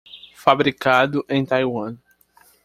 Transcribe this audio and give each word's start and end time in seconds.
Fabricado 0.33 1.23
em 1.29 1.45
Taiwan. 1.45 1.95